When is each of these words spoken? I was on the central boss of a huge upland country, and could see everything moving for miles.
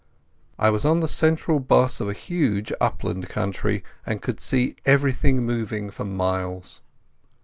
I 0.57 0.71
was 0.71 0.83
on 0.83 0.99
the 0.99 1.07
central 1.07 1.59
boss 1.59 1.99
of 2.01 2.09
a 2.09 2.13
huge 2.13 2.73
upland 2.81 3.29
country, 3.29 3.83
and 4.03 4.19
could 4.19 4.39
see 4.39 4.75
everything 4.83 5.43
moving 5.45 5.91
for 5.91 6.05
miles. 6.05 6.81